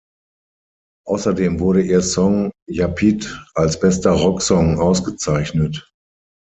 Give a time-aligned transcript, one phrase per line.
[1.05, 5.91] Außerdem wurde ihr Song "Ya pid" als bester Rocksong ausgezeichnet.